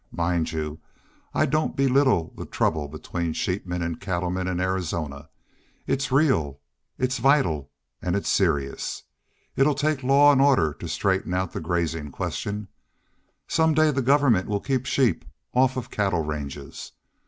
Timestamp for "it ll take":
9.55-10.01